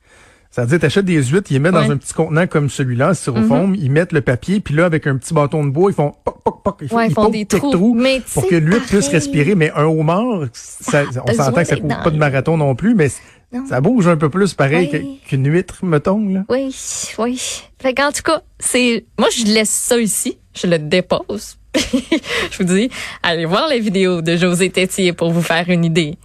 C'est-à-dire, 0.55 0.79
tu 0.79 0.85
achètes 0.85 1.05
des 1.05 1.23
huîtres, 1.23 1.49
ils 1.49 1.53
les 1.55 1.59
mettent 1.59 1.73
Ouais. 1.73 1.87
dans 1.87 1.93
un 1.93 1.97
petit 1.97 2.13
contenant 2.13 2.45
comme 2.45 2.69
celui-là, 2.69 3.09
en 3.09 3.13
styrofoam, 3.15 3.73
ils 3.73 3.89
mettent 3.89 4.11
le 4.11 4.21
papier, 4.21 4.59
puis 4.59 4.75
là, 4.75 4.85
avec 4.85 5.07
un 5.07 5.17
petit 5.17 5.33
bâton 5.33 5.65
de 5.65 5.71
bois, 5.71 5.89
ils 5.89 5.95
font 5.95 6.13
poc, 6.23 6.43
poc, 6.43 6.61
poc, 6.63 6.77
ils 6.83 6.87
font, 6.89 6.95
Ouais, 6.97 7.07
ils 7.07 7.13
font 7.13 7.29
des 7.29 7.45
quelques 7.45 7.71
trous. 7.71 7.95
Mais 7.95 8.21
pour 8.35 8.47
que 8.47 8.55
l'huître 8.55 8.85
puisse 8.85 9.07
respirer. 9.07 9.55
Mais 9.55 9.71
un 9.75 9.85
homard, 9.85 10.43
ça, 10.53 11.05
on 11.27 11.33
s'entend 11.33 11.61
que 11.61 11.63
ça 11.63 11.75
court 11.77 11.87
pas 12.03 12.11
de 12.11 12.17
marathon 12.17 12.55
non 12.57 12.75
plus, 12.75 12.93
mais 12.93 13.07
Non. 13.51 13.65
ça 13.67 13.81
bouge 13.81 14.07
un 14.07 14.15
peu 14.15 14.29
plus 14.29 14.53
pareil 14.53 14.91
qu'une 15.27 15.47
huître, 15.51 15.83
mettons, 15.83 16.23
là. 16.29 16.43
Oui, 16.49 16.69
oui. 17.17 17.63
Fait 17.81 17.95
qu'en 17.95 18.11
tout 18.11 18.21
cas, 18.21 18.41
c'est, 18.59 19.05
moi, 19.17 19.29
je 19.35 19.45
laisse 19.45 19.71
ça 19.71 19.97
ici. 19.97 20.37
Je 20.55 20.67
le 20.67 20.77
dépose. 20.77 21.57
je 21.75 22.57
vous 22.59 22.63
dis, 22.65 22.91
allez 23.23 23.45
voir 23.45 23.67
les 23.69 23.79
vidéos 23.79 24.21
de 24.21 24.35
José 24.37 24.69
Tétier 24.69 25.13
pour 25.13 25.31
vous 25.31 25.41
faire 25.41 25.67
une 25.69 25.83
idée. 25.83 26.15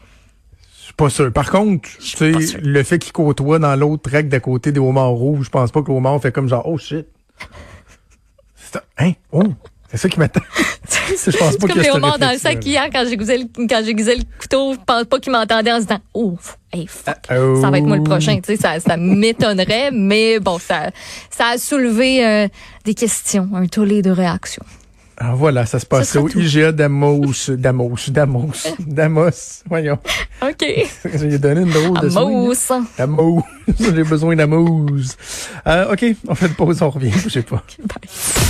Pas 0.99 1.11
sûr. 1.11 1.33
Par 1.33 1.49
contre, 1.49 1.89
tu 2.01 2.17
sais, 2.17 2.33
le 2.61 2.83
fait 2.83 2.99
qu'il 2.99 3.13
côtoie 3.13 3.61
dans 3.61 3.77
l'autre 3.77 4.11
rack 4.11 4.29
d'à 4.29 4.41
côté 4.41 4.73
des 4.73 4.81
homards 4.81 5.13
rouges, 5.13 5.47
je 5.47 5.51
pense 5.51 5.71
pas 5.71 5.81
que 5.81 5.93
le 5.93 5.97
homard 5.97 6.21
fait 6.21 6.33
comme 6.33 6.49
genre, 6.49 6.67
oh 6.67 6.77
shit. 6.77 7.07
C'est 8.57 8.81
Hein? 8.99 9.13
Oh! 9.31 9.45
C'est 9.89 9.97
ça 9.97 10.09
qui 10.09 10.19
m'attend. 10.19 10.41
je 11.09 11.15
pense 11.15 11.19
C'est 11.21 11.39
pas 11.39 11.67
comme 11.69 11.71
qu'il 11.71 11.83
les 11.83 11.91
homards 11.91 12.19
dans 12.19 12.33
le 12.33 12.37
sac 12.37 12.67
hier 12.67 12.89
quand 12.93 13.05
j'aiguisais 13.09 13.39
le, 13.39 13.45
quand 13.69 13.81
le 13.81 14.39
couteau. 14.41 14.75
Je 14.75 14.79
pense 14.85 15.05
pas 15.05 15.21
qu'ils 15.21 15.31
m'entendaient 15.31 15.73
en 15.73 15.77
se 15.77 15.87
disant, 15.87 16.01
oh, 16.15 16.37
hey, 16.73 16.89
fuck. 16.89 17.17
Oh. 17.31 17.61
Ça 17.63 17.71
va 17.71 17.79
être 17.79 17.87
moi 17.87 17.97
le 17.97 18.03
prochain, 18.03 18.35
tu 18.41 18.43
sais, 18.45 18.57
ça, 18.57 18.81
ça 18.81 18.97
m'étonnerait, 18.97 19.93
mais 19.93 20.41
bon, 20.41 20.59
ça, 20.59 20.91
ça 21.31 21.51
a 21.55 21.59
soulevé 21.59 22.27
euh, 22.27 22.49
des 22.85 22.95
questions, 22.95 23.49
un 23.55 23.67
tollé 23.67 24.03
de 24.03 24.11
réactions. 24.11 24.65
Ah, 25.21 25.33
voilà, 25.35 25.67
ça 25.67 25.81
se 25.81 25.87
passait 25.87 26.13
sera 26.13 26.25
au 26.25 26.29
tout. 26.29 26.39
IGA 26.39 26.71
d'Amos, 26.71 27.33
d'Amos, 27.49 27.97
d'Amos, 28.09 28.53
d'Amos. 28.79 29.63
Voyons. 29.69 29.99
OK. 30.43 30.65
J'ai 31.15 31.39
donné 31.41 31.63
une 31.63 31.71
drôle 31.71 32.01
de 32.01 32.17
Amos. 32.17 32.55
soin. 32.55 32.85
D'Amos. 32.97 33.43
J'ai 33.81 34.05
besoin 34.05 34.37
d'Amos. 34.37 34.87
Euh, 35.67 35.93
OK, 35.93 36.05
on 36.29 36.35
fait 36.37 36.47
une 36.47 36.55
pause, 36.55 36.83
on 36.83 36.91
revient. 36.91 37.11
Je 37.25 37.29
sais 37.29 37.43
pas. 37.43 37.65
Bye. 37.81 38.39